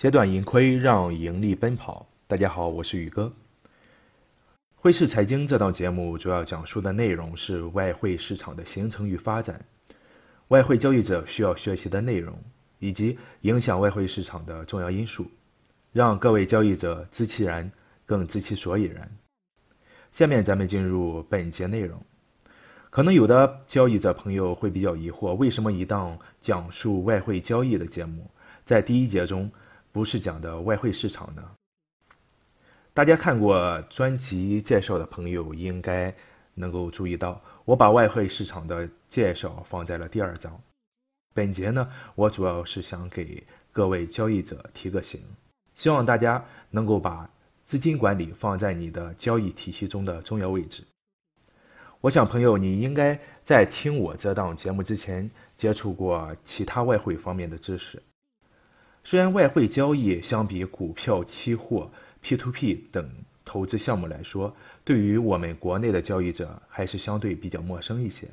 [0.00, 2.06] 截断盈亏，让盈利奔跑。
[2.26, 3.30] 大家好，我是宇哥。
[4.76, 9.62] 汇市财经这档节目主要讲述的内容是外汇市场的形成与发展，
[10.48, 12.34] 外汇交易者需要学习的内容，
[12.78, 15.26] 以及影响外汇市场的重要因素，
[15.92, 17.70] 让各位交易者知其然，
[18.06, 19.06] 更知其所以然。
[20.12, 22.00] 下面咱们进入本节内容。
[22.88, 28.30] 可能有的交易者朋友会比较疑惑，为什么一档讲述外汇交易的节目，
[28.64, 29.50] 在第一节中
[29.92, 31.42] 不是讲的外汇市场呢？
[32.94, 36.14] 大家看过专辑介绍的朋友应该
[36.54, 40.60] 能够注意到，我把外汇市场的介绍放在了第二章。
[41.32, 45.20] 本节呢，我主要是想给各位交易者提个醒，
[45.74, 47.30] 希望大家能够把
[47.64, 50.84] 资金管理放在你的交易体系中的重要位置。
[52.00, 58.02] 我想，朋友，你应该在听我这档节目之前接触过其他外汇方面的知识。
[59.02, 61.90] 虽然外汇交易相比股票、期货
[62.22, 63.10] ，P2P 等
[63.44, 68.28] 投资项目来说，对于我们国内的交易者还是相对比较陌生一些，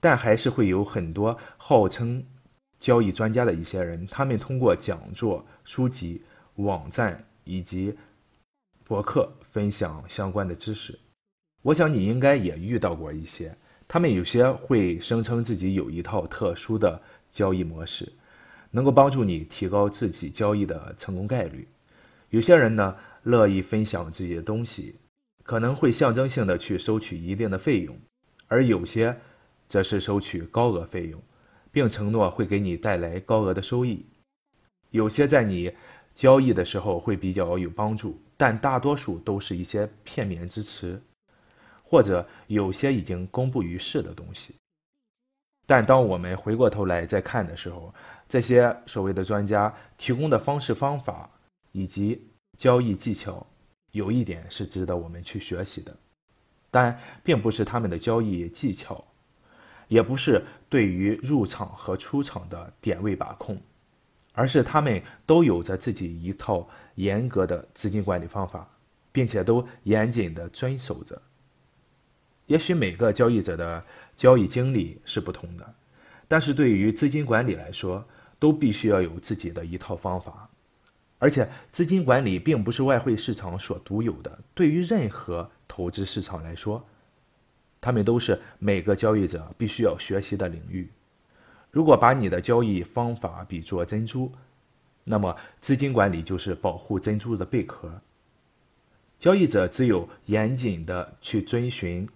[0.00, 2.24] 但还是会有很多号称
[2.80, 6.22] 交易专家的一些人，他们通过讲座、书籍、
[6.56, 7.94] 网站以及
[8.84, 10.98] 博客分享相关的知识。
[11.62, 18.12] 我想你应该也遇到过一些，他们有些会声称自己有一套特殊的交易模式，
[18.72, 21.68] 能够帮助你提高自己交易的成功概率。
[22.30, 24.96] 有些人呢乐意分享自己的东西，
[25.44, 27.96] 可能会象征性的去收取一定的费用，
[28.48, 29.16] 而有些
[29.68, 31.22] 则是收取高额费用，
[31.70, 34.04] 并承诺会给你带来高额的收益。
[34.90, 35.72] 有些在你
[36.14, 41.02] 交易的时候会比较有帮助，但大多数都是一些片面之词，
[41.82, 44.54] 或者有些已经公布于世的东西。
[45.66, 47.94] 但当我们回过头来再看的时候，
[48.28, 51.28] 这些所谓的专家提供的方式方法。
[51.74, 53.46] 以及交易技巧，
[53.92, 55.96] 有一点是值得我们去学习的，
[56.70, 59.02] 但并不是他们的交易技巧，
[59.88, 63.58] 也不是对于入场和出场的点位把控，
[64.34, 68.68] 而是他们都有着自己一套严格的资金管理方法，
[69.12, 71.22] 并且都严谨的遵守着。
[72.46, 73.84] 也许每个交易者的
[74.16, 75.74] 交易经历是不同的，
[76.28, 78.04] 但是对于资金管理来说，
[78.38, 80.48] 都必须要有自己的一套方法。
[81.18, 84.38] 而且，资金管理并不是外汇市场所独有的。
[84.54, 86.84] 对于任何投资市场来说，
[87.80, 90.90] 他们都是每个交易者必须要学习的领域。
[91.70, 94.32] 如果把你的交易方法比作珍珠，
[95.04, 98.00] 那么资金管理就是保护珍珠的贝壳。
[99.20, 102.08] 交易者只有严谨的去遵循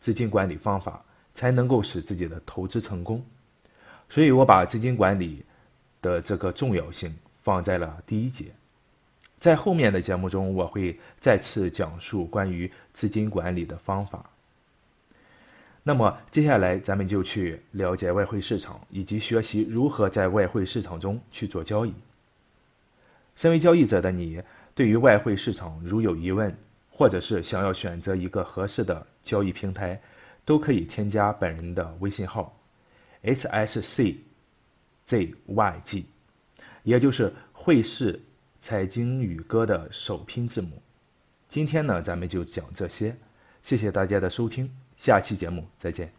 [0.00, 1.04] 资金管理方法，
[1.34, 3.24] 才能够使自己的投资成功。
[4.08, 5.44] 所以我把资金管理
[6.02, 7.14] 的这个重要性。
[7.40, 8.52] 放在了第一节，
[9.38, 14.28] 在后面的节目中，我会再次讲述关于资金管理的方法。
[15.82, 21.94] 那么接下来，咱们就去了解外汇市场，以及学习如何在外汇市场中去做交易。
[23.34, 24.42] 身为交易者的你，
[24.74, 26.54] 对于外汇市场如有疑问，
[26.98, 30.02] 或者是想要选择一个合适的交易平台，
[30.44, 32.60] 都可以添加本人的微信号
[33.22, 34.16] ：h s c
[35.06, 36.06] z y g。
[36.82, 38.20] 也就是汇市
[38.58, 40.82] 财经宇哥的首拼字母。
[41.48, 43.16] 今天呢，咱们就讲这些。
[43.62, 46.17] 谢谢大家的收听，下期节目再见。